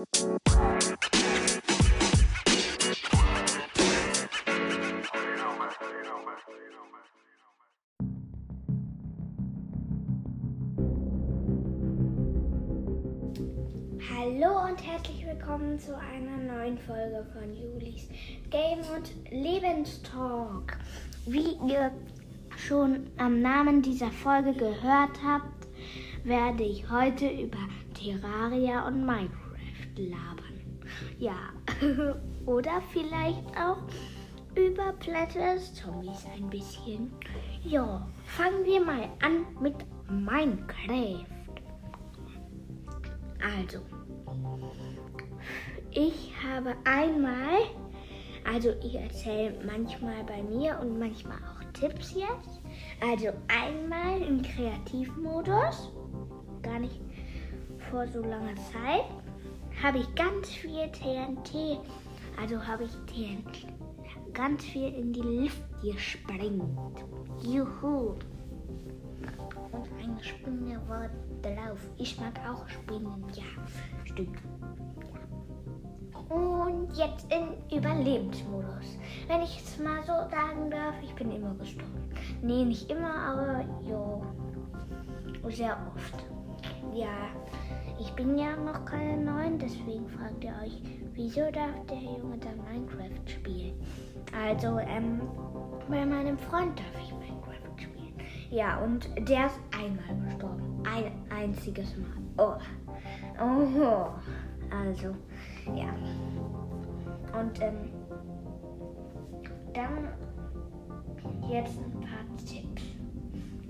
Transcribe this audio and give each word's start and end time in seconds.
Hallo 0.00 0.06
und 14.64 14.86
herzlich 14.86 15.26
willkommen 15.26 15.78
zu 15.78 15.94
einer 15.98 16.38
neuen 16.38 16.78
Folge 16.78 17.26
von 17.34 17.52
Julis 17.52 18.08
Game 18.48 18.78
und 18.96 19.12
Lebenstalk. 19.30 20.78
Wie 21.26 21.58
ihr 21.70 21.92
schon 22.56 23.10
am 23.18 23.42
Namen 23.42 23.82
dieser 23.82 24.10
Folge 24.10 24.54
gehört 24.54 25.22
habt, 25.22 25.68
werde 26.24 26.64
ich 26.64 26.88
heute 26.90 27.28
über 27.28 27.58
Terraria 27.92 28.86
und 28.86 29.04
Minecraft 29.04 29.39
labern. 30.08 30.60
Ja, 31.18 31.52
oder 32.46 32.82
vielleicht 32.92 33.46
auch 33.56 33.78
über 34.54 34.92
Planet 34.94 35.60
Zombies 35.60 36.26
ein 36.36 36.48
bisschen. 36.50 37.12
Ja, 37.62 38.06
fangen 38.24 38.64
wir 38.64 38.84
mal 38.84 39.08
an 39.22 39.46
mit 39.60 39.76
Minecraft. 40.10 41.26
Also, 43.42 43.80
ich 45.92 46.32
habe 46.44 46.74
einmal, 46.84 47.58
also 48.44 48.70
ich 48.82 48.96
erzähle 48.96 49.54
manchmal 49.64 50.22
bei 50.24 50.42
mir 50.42 50.78
und 50.80 50.98
manchmal 50.98 51.38
auch 51.38 51.72
Tipps 51.72 52.14
jetzt. 52.14 52.60
Also 53.00 53.28
einmal 53.48 54.20
im 54.20 54.42
Kreativmodus, 54.42 55.90
gar 56.62 56.78
nicht 56.78 57.00
vor 57.90 58.06
so 58.06 58.20
langer 58.20 58.54
Zeit, 58.56 59.04
habe 59.82 59.98
ich 59.98 60.14
ganz 60.14 60.48
viel 60.48 60.90
TNT, 60.92 61.80
also 62.40 62.64
habe 62.66 62.84
ich 62.84 62.92
TNT 63.06 63.66
ganz 64.32 64.64
viel 64.64 64.94
in 64.94 65.12
die 65.12 65.20
Luft 65.20 65.62
gesprengt. 65.82 66.62
Juhu! 67.42 68.14
Und 69.72 69.88
eine 70.02 70.22
Spinne 70.22 70.80
war 70.88 71.08
drauf. 71.42 71.78
Ich 71.98 72.18
mag 72.20 72.38
auch 72.48 72.68
Spinnen, 72.68 73.24
ja, 73.34 73.44
stimmt. 74.04 74.38
Und 76.28 76.96
jetzt 76.96 77.26
in 77.32 77.76
Überlebensmodus. 77.76 78.98
Wenn 79.26 79.42
ich 79.42 79.60
es 79.62 79.78
mal 79.78 80.00
so 80.02 80.12
sagen 80.30 80.70
darf, 80.70 80.94
ich 81.02 81.12
bin 81.14 81.32
immer 81.32 81.54
gestorben. 81.54 82.08
Nee, 82.42 82.64
nicht 82.64 82.88
immer, 82.90 83.14
aber 83.14 83.64
jo, 83.82 84.22
sehr 85.48 85.76
oft. 85.94 86.24
Ja, 86.94 87.30
ich 88.00 88.12
bin 88.14 88.38
ja 88.38 88.56
noch 88.56 88.84
keine 88.86 89.22
neun, 89.22 89.58
deswegen 89.58 90.08
fragt 90.08 90.42
ihr 90.42 90.54
euch, 90.64 90.82
wieso 91.12 91.50
darf 91.50 91.74
der 91.88 91.98
Junge 91.98 92.38
dann 92.38 92.56
Minecraft 92.64 93.26
spielen? 93.26 93.74
Also, 94.36 94.78
ähm, 94.78 95.20
bei 95.88 96.06
meinem 96.06 96.38
Freund 96.38 96.78
darf 96.78 97.02
ich 97.02 97.12
Minecraft 97.12 97.76
spielen. 97.76 98.14
Ja, 98.50 98.78
und 98.78 99.08
der 99.28 99.46
ist 99.46 99.60
einmal 99.76 100.28
gestorben. 100.28 100.82
Ein 100.84 101.12
einziges 101.30 101.94
Mal. 101.96 102.08
Oh. 102.38 103.42
Oh. 103.42 104.08
Also, 104.74 105.14
ja. 105.74 105.92
Und 107.38 107.60
ähm, 107.60 107.90
dann 109.74 110.08
jetzt 111.50 111.78
ein 111.78 112.00
paar 112.00 112.36
Tipps. 112.38 112.82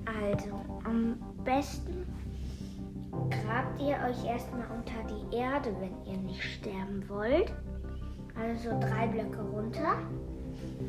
Also, 0.06 0.61
am 0.84 1.19
besten 1.45 2.06
grabt 3.31 3.81
ihr 3.81 3.97
euch 4.09 4.25
erstmal 4.25 4.67
unter 4.70 5.03
die 5.09 5.36
Erde, 5.36 5.75
wenn 5.81 6.12
ihr 6.12 6.20
nicht 6.20 6.42
sterben 6.42 7.05
wollt. 7.09 7.53
Also 8.34 8.70
drei 8.81 9.06
Blöcke 9.06 9.41
runter. 9.41 9.98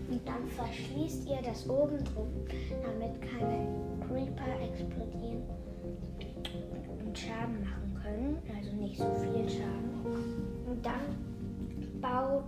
Und 0.09 0.28
dann 0.28 0.47
verschließt 0.47 1.28
ihr 1.30 1.42
das 1.44 1.69
oben 1.69 2.03
drum, 2.06 2.30
damit 2.84 3.22
keine 3.22 3.68
Creeper 4.07 4.62
explodieren 4.63 5.44
und 7.06 7.18
Schaden 7.18 7.62
machen 7.62 8.00
können. 8.01 8.38
Also 8.56 8.75
nicht 8.75 8.97
so 8.97 9.12
viel 9.16 9.50
Schaden. 9.50 9.91
Und 10.68 10.85
dann 10.85 12.01
baut 12.01 12.44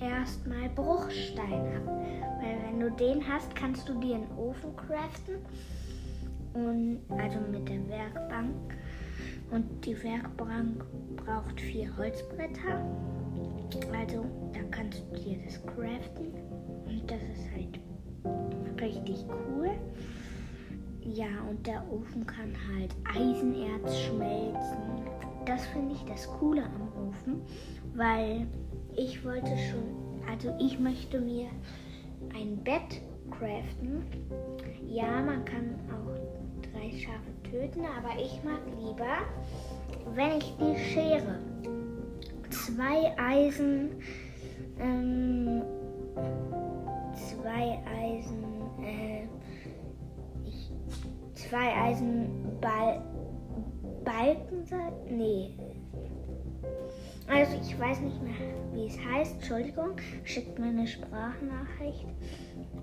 erstmal 0.00 0.68
Bruchstein 0.70 1.76
ab. 1.76 1.86
Weil 2.40 2.58
wenn 2.66 2.80
du 2.80 2.90
den 2.90 3.26
hast, 3.26 3.54
kannst 3.54 3.88
du 3.88 3.94
dir 4.00 4.16
einen 4.16 4.38
Ofen 4.38 4.74
craften. 4.76 5.36
Und, 6.54 7.00
also 7.18 7.38
mit 7.50 7.68
der 7.68 7.88
Werkbank. 7.88 8.76
Und 9.50 9.84
die 9.84 10.02
Werkbank 10.02 10.84
braucht 11.16 11.60
vier 11.60 11.94
Holzbretter. 11.96 12.84
Also 13.96 14.24
da 14.52 14.60
kannst 14.70 15.02
du 15.12 15.18
dir 15.18 15.38
das 15.44 15.64
craften. 15.66 16.32
Und 16.86 17.02
das 17.10 17.22
ist 17.22 17.50
halt 17.54 17.80
richtig 18.80 19.24
cool. 19.28 19.70
Ja, 21.02 21.28
und 21.48 21.66
der 21.66 21.82
Ofen 21.90 22.26
kann 22.26 22.52
halt 22.74 22.94
Eisenerz 23.04 23.96
schmelzen. 24.00 24.78
Das 25.44 25.64
finde 25.66 25.94
ich 25.94 26.04
das 26.04 26.26
Coole 26.38 26.64
am 26.64 27.08
Ofen, 27.08 27.40
weil 27.94 28.46
ich 28.96 29.24
wollte 29.24 29.56
schon, 29.56 30.20
also 30.28 30.52
ich 30.58 30.80
möchte 30.80 31.20
mir 31.20 31.48
ein 32.34 32.56
Bett 32.64 33.00
craften. 33.30 34.02
Ja, 34.84 35.22
man 35.22 35.44
kann 35.44 35.78
Schafe 37.06 37.30
töten, 37.50 37.84
aber 37.84 38.20
ich 38.20 38.42
mag 38.42 38.60
lieber, 38.78 39.18
wenn 40.14 40.38
ich 40.38 40.56
die 40.58 40.76
Schere 40.76 41.38
zwei 42.50 43.14
Eisen, 43.16 43.90
ähm, 44.80 45.62
zwei 47.14 47.78
Eisen, 47.86 48.44
äh, 48.82 49.28
ich, 50.44 50.72
zwei 51.34 51.72
Eisenbalken, 51.74 53.04
nee, 55.08 55.54
also 57.28 57.56
ich 57.60 57.78
weiß 57.78 58.00
nicht 58.00 58.22
mehr, 58.22 58.34
wie 58.72 58.86
es 58.86 58.98
heißt. 59.04 59.34
Entschuldigung, 59.34 59.96
schickt 60.24 60.58
mir 60.58 60.66
eine 60.66 60.86
Sprachnachricht, 60.86 62.06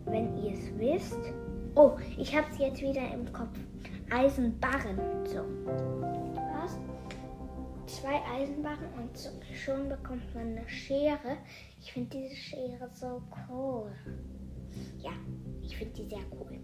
wenn 0.06 0.38
ihr 0.44 0.54
es 0.54 0.78
wisst. 0.78 1.34
Oh, 1.76 1.94
ich 2.18 2.36
habe 2.36 2.48
es 2.52 2.60
jetzt 2.60 2.82
wieder 2.82 3.14
im 3.14 3.32
Kopf. 3.32 3.58
Eisenbarren. 4.12 4.98
So. 5.26 5.44
Was? 6.54 6.78
Zwei 7.86 8.22
Eisenbarren 8.32 8.88
und 8.98 9.32
schon 9.54 9.90
bekommt 9.90 10.34
man 10.34 10.58
eine 10.58 10.68
Schere. 10.68 11.38
Ich 11.80 11.94
finde 11.94 12.10
diese 12.18 12.36
Schere 12.36 12.90
so 12.92 13.22
cool. 13.50 13.92
Ja, 15.00 15.12
ich 15.62 15.78
finde 15.78 15.94
die 15.94 16.10
sehr 16.10 16.24
cool. 16.32 16.60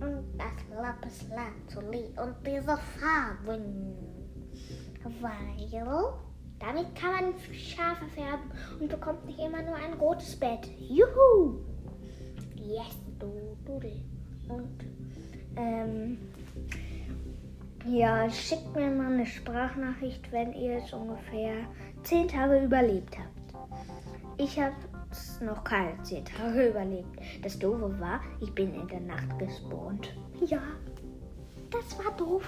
Und 0.00 0.24
das 0.38 0.78
Lapis 0.80 1.26
Lazuli 1.28 2.10
und 2.16 2.34
diese 2.46 2.76
Farben. 2.76 3.94
Weil 5.20 5.70
damit 6.60 6.94
kann 6.94 7.12
man 7.12 7.34
Schafe 7.54 8.06
färben 8.08 8.50
und 8.78 8.88
bekommt 8.88 9.24
nicht 9.24 9.38
immer 9.38 9.62
nur 9.62 9.76
ein 9.76 9.94
rotes 9.94 10.38
Bett. 10.38 10.66
Juhu! 10.78 11.58
Yes, 12.54 12.98
du 13.18 13.56
Dudel. 13.64 14.02
Und 14.48 14.84
ähm, 15.56 16.18
ja, 17.86 18.28
schickt 18.30 18.74
mir 18.74 18.90
mal 18.90 19.12
eine 19.12 19.26
Sprachnachricht, 19.26 20.30
wenn 20.32 20.52
ihr 20.52 20.78
es 20.78 20.92
ungefähr 20.92 21.54
10 22.02 22.28
Tage 22.28 22.64
überlebt 22.64 23.16
habt. 23.18 23.70
Ich 24.36 24.58
habe 24.60 24.74
es 25.10 25.40
noch 25.40 25.64
keine 25.64 26.00
10 26.02 26.24
Tage 26.24 26.68
überlebt. 26.68 27.18
Das 27.42 27.58
Doofe 27.58 27.98
war, 27.98 28.20
ich 28.40 28.52
bin 28.54 28.74
in 28.74 28.86
der 28.88 29.00
Nacht 29.00 29.38
gespawnt. 29.38 30.14
Ja, 30.46 30.62
das 31.70 31.98
war 31.98 32.16
doof. 32.16 32.42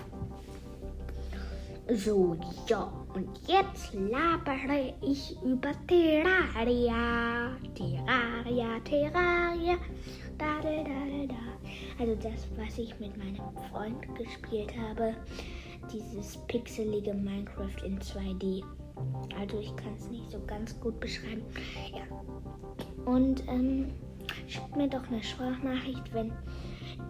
So, 1.89 2.37
ja, 2.69 2.93
und 3.15 3.29
jetzt 3.47 3.93
labere 3.93 4.95
ich 5.03 5.37
über 5.43 5.73
Terraria. 5.87 7.57
Terraria, 7.75 8.79
Terraria. 8.85 9.77
Da, 10.43 10.61
da, 10.61 10.83
da, 10.83 11.27
da. 11.29 12.01
Also 12.01 12.17
das, 12.17 12.49
was 12.57 12.77
ich 12.77 12.99
mit 12.99 13.17
meinem 13.17 13.37
Freund 13.71 14.13
gespielt 14.17 14.77
habe. 14.77 15.15
Dieses 15.93 16.37
pixelige 16.49 17.15
Minecraft 17.15 17.85
in 17.85 18.01
2D. 18.01 18.65
Also 19.39 19.61
ich 19.61 19.75
kann 19.77 19.95
es 19.97 20.09
nicht 20.09 20.29
so 20.33 20.41
ganz 20.45 20.79
gut 20.81 20.99
beschreiben. 20.99 21.43
Ja. 21.95 22.03
Und 23.05 23.47
ähm, 23.47 23.93
schickt 24.49 24.75
mir 24.77 24.89
doch 24.89 25.07
eine 25.07 25.23
Sprachnachricht, 25.23 26.13
wenn 26.13 26.33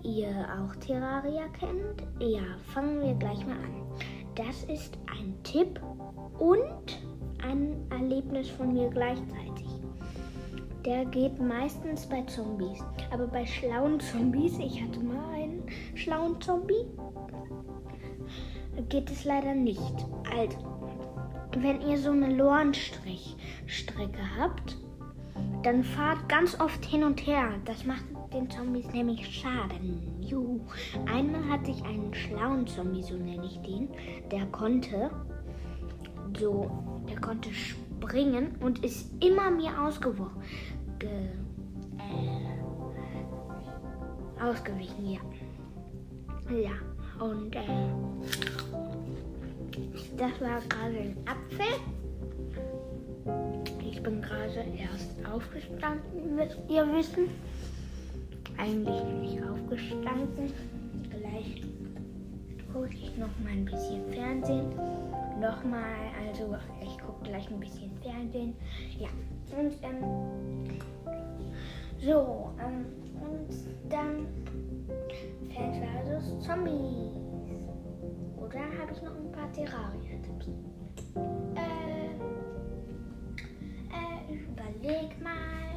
ihr 0.02 0.46
auch 0.60 0.76
Terraria 0.76 1.48
kennt. 1.58 2.02
Ja, 2.20 2.42
fangen 2.74 3.00
wir 3.00 3.14
gleich 3.14 3.46
mal 3.46 3.56
an. 3.56 3.86
Das 4.34 4.64
ist 4.64 4.98
ein 5.06 5.34
Tipp 5.42 5.80
und 6.38 7.00
ein 7.42 7.76
Erlebnis 7.90 8.50
von 8.50 8.74
mir 8.74 8.90
gleichzeitig. 8.90 9.51
Der 10.84 11.04
geht 11.04 11.40
meistens 11.40 12.06
bei 12.06 12.22
Zombies. 12.22 12.80
Aber 13.12 13.26
bei 13.26 13.46
schlauen 13.46 14.00
Zombies, 14.00 14.58
ich 14.58 14.82
hatte 14.82 14.98
mal 15.00 15.34
einen 15.34 15.62
schlauen 15.94 16.40
Zombie, 16.40 16.86
geht 18.88 19.10
es 19.10 19.24
leider 19.24 19.54
nicht. 19.54 19.94
Also, 20.36 20.58
wenn 21.56 21.80
ihr 21.82 21.98
so 21.98 22.10
eine 22.10 22.34
Lorenstrecke 22.34 22.98
habt, 24.38 24.76
dann 25.62 25.84
fahrt 25.84 26.28
ganz 26.28 26.58
oft 26.58 26.84
hin 26.84 27.04
und 27.04 27.24
her. 27.26 27.50
Das 27.64 27.84
macht 27.84 28.04
den 28.32 28.50
Zombies 28.50 28.86
nämlich 28.92 29.24
Schaden. 29.24 30.20
Juhu. 30.20 30.60
Einmal 31.06 31.48
hatte 31.48 31.70
ich 31.70 31.84
einen 31.84 32.12
schlauen 32.12 32.66
Zombie, 32.66 33.02
so 33.02 33.14
nenne 33.14 33.46
ich 33.46 33.60
den. 33.60 33.88
Der 34.32 34.46
konnte 34.46 35.10
so, 36.38 36.70
der 37.08 37.20
konnte 37.20 37.52
springen 37.52 37.81
und 38.60 38.84
ist 38.84 39.10
immer 39.22 39.50
mir 39.50 39.70
ausgewochen. 39.80 40.42
Ge, 40.98 41.08
äh, 41.98 42.52
ausgewichen, 44.42 45.10
ja. 45.10 45.20
Ja, 46.50 46.72
und 47.24 47.54
äh, 47.54 47.62
das 50.16 50.40
war 50.40 50.60
gerade 50.68 50.98
ein 50.98 51.16
Apfel. 51.26 51.74
Ich 53.80 54.02
bin 54.02 54.20
gerade 54.20 54.64
erst 54.76 55.24
aufgestanden, 55.32 56.34
müsst 56.36 56.58
ihr 56.68 56.84
wissen. 56.92 57.28
Eigentlich 58.58 59.02
nicht 59.20 59.42
aufgestanden. 59.44 60.52
Gleich 61.08 61.62
gucke 62.72 62.90
ich 62.92 63.16
noch 63.16 63.38
mal 63.42 63.52
ein 63.52 63.64
bisschen 63.64 64.12
Fernsehen. 64.12 64.72
Nochmal, 65.40 66.10
also 66.26 66.56
ich 66.80 66.98
gucke 66.98 67.24
gleich 67.24 67.50
ein 67.50 67.58
bisschen 67.58 67.90
Fernsehen. 68.02 68.54
Ja, 68.98 69.08
und 69.58 69.72
ähm, 69.82 70.78
so, 71.98 72.50
ähm, 72.60 72.86
und 73.20 73.48
dann 73.90 74.26
Fans 75.54 75.76
vs. 75.78 76.46
Zombies. 76.46 77.12
Oder 78.36 78.60
habe 78.60 78.92
ich 78.92 79.02
noch 79.02 79.14
ein 79.14 79.32
paar 79.32 79.50
Terraria-Tipps? 79.52 80.48
Äh, 81.54 82.10
äh, 83.90 84.34
überleg 84.34 85.22
mal. 85.22 85.71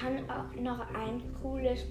Kann 0.00 0.18
auch 0.30 0.54
noch 0.60 0.80
ein 0.94 1.22
cooles 1.42 1.84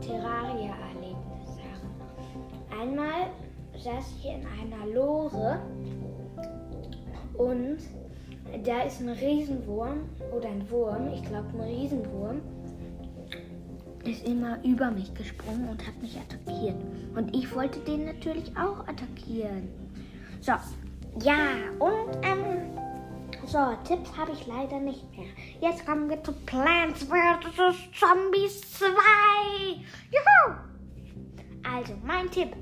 Terraria-Erlebnis 0.00 1.46
sagen. 1.56 2.80
Einmal 2.80 3.30
saß 3.72 4.14
ich 4.18 4.26
in 4.26 4.44
einer 4.46 4.86
Lore 4.92 5.60
und 7.34 7.78
da 8.64 8.82
ist 8.82 9.00
ein 9.00 9.10
Riesenwurm 9.10 10.00
oder 10.36 10.48
ein 10.48 10.68
Wurm, 10.70 11.08
ich 11.14 11.22
glaube 11.22 11.48
ein 11.54 11.60
Riesenwurm, 11.60 12.40
ist 14.04 14.26
immer 14.26 14.62
über 14.64 14.90
mich 14.90 15.12
gesprungen 15.14 15.68
und 15.68 15.86
hat 15.86 16.00
mich 16.00 16.18
attackiert. 16.18 16.76
Und 17.14 17.34
ich 17.34 17.54
wollte 17.54 17.78
den 17.80 18.06
natürlich 18.06 18.50
auch 18.56 18.80
attackieren. 18.86 19.68
So, 20.40 20.52
ja, 21.22 21.36
und 21.78 22.16
ähm, 22.22 22.78
so, 23.48 23.58
Tipps 23.84 24.14
habe 24.16 24.32
ich 24.32 24.46
leider 24.46 24.78
nicht 24.78 25.04
mehr. 25.16 25.26
Jetzt 25.60 25.86
kommen 25.86 26.10
wir 26.10 26.22
zu 26.22 26.32
Plants 26.32 27.04
vs. 27.04 27.98
Zombies 27.98 28.60
2. 28.72 28.86
Juhu! 30.10 30.54
Also, 31.62 31.94
mein 32.04 32.30
Tipp. 32.30 32.54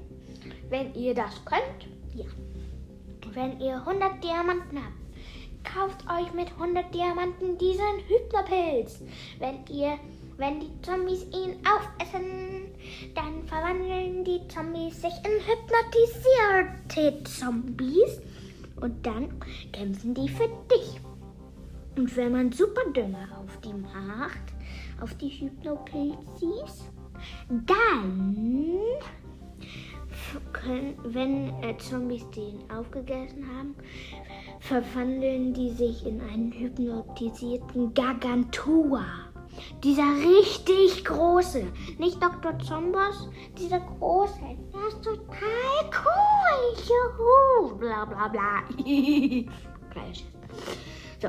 Wenn 0.70 0.94
ihr 0.94 1.14
das 1.14 1.44
könnt, 1.44 1.88
ja. 2.14 2.26
Wenn 3.32 3.60
ihr 3.60 3.76
100 3.76 4.22
Diamanten 4.22 4.78
habt, 4.78 5.74
kauft 5.74 6.04
euch 6.08 6.32
mit 6.32 6.50
100 6.52 6.94
Diamanten 6.94 7.58
diesen 7.58 7.98
Hypnopilz. 8.08 9.02
Wenn 9.38 9.66
ihr, 9.68 9.98
wenn 10.36 10.60
die 10.60 10.80
Zombies 10.82 11.24
ihn 11.24 11.56
aufessen, 11.66 12.70
dann 13.14 13.46
verwandeln 13.46 14.24
die 14.24 14.46
Zombies 14.48 15.02
sich 15.02 15.12
in 15.24 15.40
hypnotisierte 15.44 17.24
Zombies 17.24 18.20
und 18.80 19.06
dann 19.06 19.28
kämpfen 19.72 20.14
die 20.14 20.28
für 20.28 20.48
dich. 20.70 21.00
Und 21.96 22.14
wenn 22.16 22.32
man 22.32 22.52
Superdünger 22.52 23.28
auf 23.38 23.58
die 23.60 23.72
macht, 23.72 24.54
auf 25.00 25.14
die 25.14 25.28
Hypnopilzis, 25.28 26.90
dann 27.48 28.76
können, 30.52 30.94
wenn 31.04 31.48
äh, 31.62 31.76
Zombies 31.78 32.28
den 32.30 32.58
aufgegessen 32.70 33.46
haben, 33.46 33.74
verwandeln 34.60 35.54
die 35.54 35.70
sich 35.70 36.06
in 36.06 36.20
einen 36.20 36.52
hypnotisierten 36.52 37.94
Gargantua. 37.94 39.04
Dieser 39.86 40.16
richtig 40.16 41.04
große, 41.04 41.64
nicht 41.98 42.20
Dr. 42.20 42.58
Zombos, 42.58 43.28
dieser 43.56 43.78
große, 43.78 44.40
der 44.74 44.88
ist 44.88 45.00
total 45.00 45.84
cool. 45.92 46.76
Juhu, 46.88 47.76
bla 47.76 48.04
bla 48.04 48.26
bla. 48.26 48.64
so, 51.22 51.28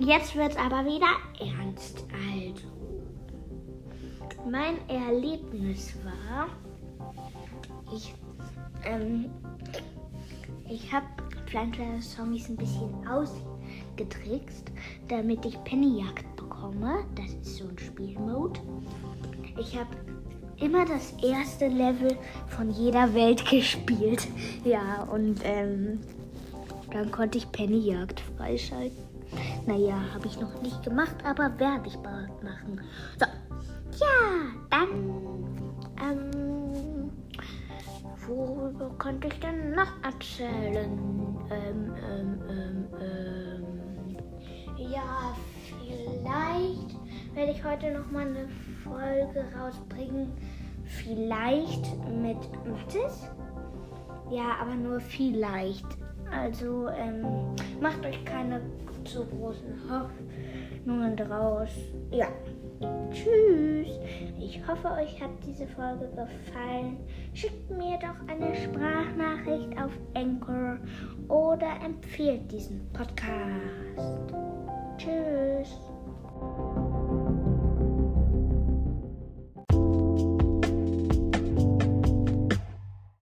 jetzt 0.00 0.34
wird's 0.34 0.56
aber 0.56 0.84
wieder 0.84 1.06
ernst. 1.38 2.04
Also, 2.32 2.66
mein 4.50 4.76
Erlebnis 4.88 5.94
war, 6.02 6.48
ich, 7.94 8.12
ähm, 8.84 9.30
ich 10.68 10.92
habe 10.92 11.06
Pflanzer 11.46 12.00
Zombies 12.00 12.48
ein 12.48 12.56
bisschen 12.56 13.06
ausgetrickst, 13.06 14.72
damit 15.06 15.46
ich 15.46 15.62
Pennyjagd 15.62 16.31
bekomme. 16.62 17.04
Das 17.14 17.32
ist 17.46 17.56
so 17.58 17.68
ein 17.68 17.78
Spielmode. 17.78 18.60
Ich 19.58 19.76
habe 19.76 19.90
immer 20.58 20.84
das 20.84 21.12
erste 21.22 21.68
Level 21.68 22.16
von 22.48 22.70
jeder 22.70 23.12
Welt 23.14 23.44
gespielt. 23.50 24.28
Ja, 24.64 25.02
und 25.04 25.40
ähm, 25.44 26.00
dann 26.92 27.10
konnte 27.10 27.38
ich 27.38 27.50
Pennyjagd 27.50 28.20
freischalten. 28.36 29.02
Naja, 29.66 29.96
habe 30.14 30.26
ich 30.26 30.38
noch 30.38 30.60
nicht 30.60 30.82
gemacht, 30.82 31.16
aber 31.24 31.58
werde 31.58 31.88
ich 31.88 31.96
bald 31.96 32.42
machen. 32.42 32.80
So, 33.18 33.26
ja, 33.98 34.52
dann, 34.68 34.90
ähm, 35.98 37.10
worüber 38.26 38.90
könnte 38.98 39.28
ich 39.28 39.40
denn 39.40 39.74
noch 39.74 39.90
erzählen? 40.02 40.98
Ähm, 41.50 41.94
ähm, 42.10 42.42
ähm, 42.50 42.86
ähm, 43.00 43.72
ja, 44.76 45.34
vielleicht 45.92 46.96
werde 47.34 47.52
ich 47.52 47.64
heute 47.64 47.92
noch 47.92 48.10
mal 48.10 48.26
eine 48.26 48.48
Folge 48.84 49.44
rausbringen. 49.58 50.32
Vielleicht 50.84 51.84
mit 52.10 52.38
Mathis. 52.66 53.28
Ja, 54.30 54.56
aber 54.60 54.74
nur 54.74 55.00
vielleicht. 55.00 55.86
Also 56.30 56.88
ähm, 56.88 57.54
macht 57.80 58.04
euch 58.06 58.24
keine 58.24 58.62
zu 59.04 59.24
großen 59.26 59.74
Hoffnungen 59.90 61.16
draus. 61.16 61.70
Ja. 62.10 62.28
Tschüss. 63.10 64.00
Ich 64.40 64.60
hoffe, 64.66 64.90
euch 64.90 65.20
hat 65.20 65.30
diese 65.46 65.68
Folge 65.68 66.08
gefallen. 66.08 66.96
Schickt 67.32 67.70
mir 67.70 67.96
doch 67.98 68.26
eine 68.28 68.54
Sprachnachricht 68.56 69.80
auf 69.80 69.92
Anchor 70.14 70.78
oder 71.28 71.76
empfehlt 71.84 72.50
diesen 72.50 72.88
Podcast. 72.92 74.34
Tschüss. 74.98 75.91